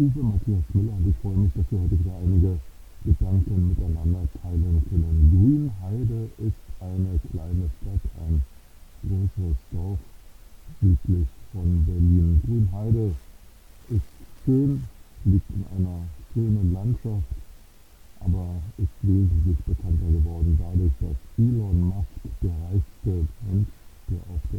[0.00, 2.54] Uwe Matthias Müller ich freue mich, dass wir heute wieder einige
[3.04, 5.26] Gedanken miteinander teilen können.
[5.34, 8.40] Grünheide ist eine kleine Stadt, ein
[9.02, 9.98] größeres Dorf
[10.80, 12.40] südlich von Berlin.
[12.46, 13.10] Grünheide
[13.90, 14.06] ist
[14.44, 14.84] schön,
[15.24, 17.34] liegt in einer schönen Landschaft,
[18.20, 23.74] aber ist wesentlich bekannter geworden dadurch, dass Elon Musk, der reichste Mensch,
[24.06, 24.57] der auf der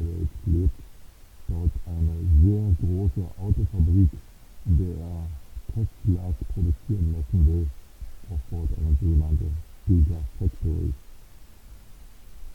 [8.99, 9.45] sogenannte
[9.87, 10.93] Gigafactory.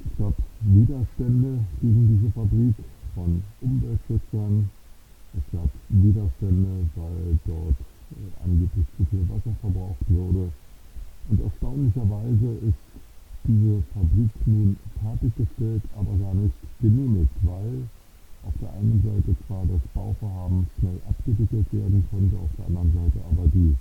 [0.04, 2.74] Es gab Widerstände gegen diese Fabrik
[3.14, 4.68] von Umweltschützern.
[5.36, 7.78] Es gab Widerstände, weil dort
[8.12, 10.52] äh, angeblich zu viel Wasser verbraucht wurde.
[11.30, 12.84] Und erstaunlicherweise ist
[13.44, 17.88] diese Fabrik nun fertiggestellt, aber gar nicht genehmigt, weil
[18.44, 23.18] auf der einen Seite zwar das Bauvorhaben schnell abgewickelt werden konnte, auf der anderen Seite
[23.32, 23.74] aber die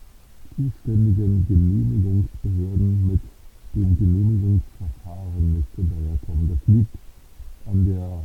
[0.56, 3.22] zuständigen Genehmigungsbehörden mit
[3.74, 6.50] dem Genehmigungsverfahren nicht hinterherkommen.
[6.50, 6.96] Das liegt
[7.66, 8.24] an der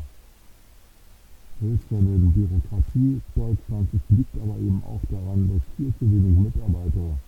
[1.60, 3.90] hölzernen Bürokratie Deutschlands.
[3.94, 7.18] Es liegt aber eben auch daran, dass viel zu wenig Mitarbeiter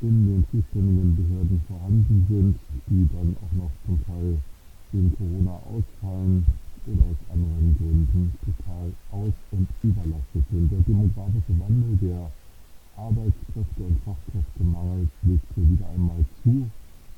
[0.00, 2.56] in den zuständigen Behörden vorhanden sind,
[2.88, 4.38] die dann auch noch zum Teil
[4.90, 6.44] wegen Corona ausfallen
[6.86, 10.72] oder aus anderen Gründen total aus- und überlastet sind.
[10.72, 12.30] Der demografische Wandel, der
[12.96, 16.68] Arbeitskräfte- und Fachkräftemangel schlägt hier wieder einmal zu.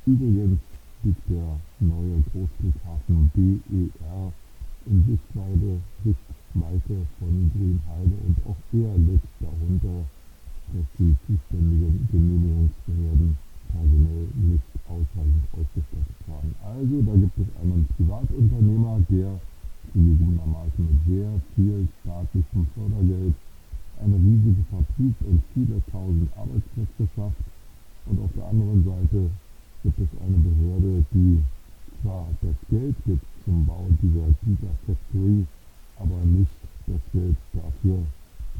[0.06, 0.60] Übrigens
[1.02, 4.32] liegt der neue Großflughafen BER
[4.86, 10.04] in Sichtweite, Sichtweite von Grünheide und auch er liegt darunter,
[10.72, 13.36] dass die zuständigen Genehmigungsbehörden
[13.72, 16.54] personell nicht ausreichend ausgestattet waren.
[16.62, 19.40] Also da gibt es einen Privatunternehmer, der
[19.92, 23.34] zugegebenermaßen mit sehr viel staatlichem Fördergeld
[24.02, 27.44] eine riesige Fabrik und viele tausend Arbeitsplätze schafft.
[28.06, 29.30] Und auf der anderen Seite
[29.82, 31.42] gibt es eine Behörde, die
[32.02, 35.46] zwar das Geld gibt zum Bau dieser Gigafactory,
[35.96, 36.56] aber nicht
[36.86, 37.98] das Geld dafür,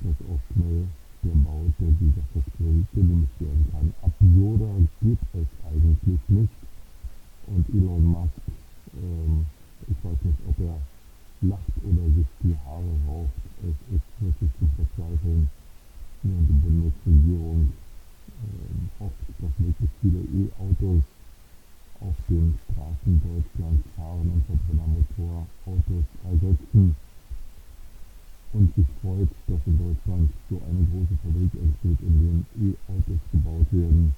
[0.02, 0.86] dass auch schnell
[1.24, 3.92] der Bau der Gigafactory genehmigt werden kann.
[4.02, 4.43] Absurder
[20.58, 21.02] E-Autos
[22.00, 26.96] auf den Straßen Deutschlands fahren und Verbrennermotorautos ersetzen
[28.52, 33.66] und sich freut, dass in Deutschland so eine große Fabrik entsteht, in denen E-Autos gebaut
[33.72, 34.14] werden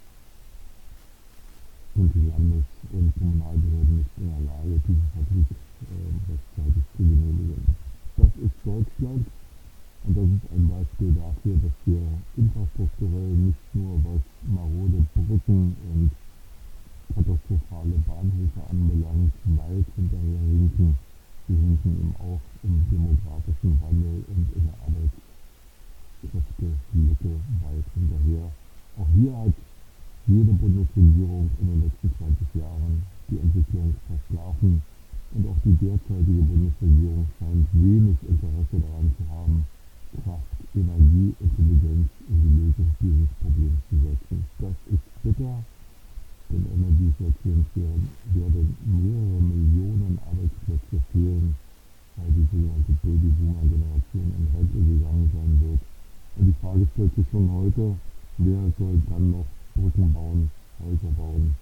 [1.95, 7.65] und die Landes- und Kommunalbehörden nicht in der Lage, diese Fabrik äh, rechtzeitig zu genehmigen.
[8.17, 9.25] Das ist Deutschland
[10.05, 12.03] und das ist ein Beispiel dafür, dass wir
[12.37, 16.11] infrastrukturell nicht nur was marode Brücken und
[17.17, 21.01] katastrophale Bahnhöfe anbelangt, weit hinterher hinken,
[21.49, 28.53] wir hinken eben auch im demografischen Wandel und in der Arbeitskräftelücke weit hinterher.
[29.01, 29.57] Auch hier hat
[30.27, 34.83] jede Bundesregierung in den letzten 20 Jahren die Entwicklung verschlafen
[35.33, 39.65] und auch die derzeitige Bundesregierung scheint wenig Interesse daran zu haben,
[40.25, 44.45] Kraft, Energie, Intelligenz in die Lösung dieses Problems zu setzen.
[44.59, 45.65] Das ist bitter,
[47.77, 51.55] energieeffizienz werden mehrere Millionen Arbeitsplätze fehlen,
[52.17, 55.81] weil die sogenannte Babyboomer-Generation in Rente gegangen sein wird.
[56.37, 57.95] Und die Frage stellt sich schon heute,
[58.39, 60.51] wer soll dann noch Brücken bauen,
[60.81, 61.55] Häuser bauen,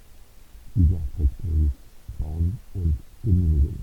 [0.75, 1.75] dieser Factories
[2.19, 3.79] bauen und genehmigen.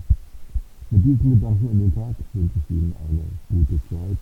[0.90, 4.18] Mit diesen Gedanken in den Tag wünsche ich Ihnen eine gute Zeit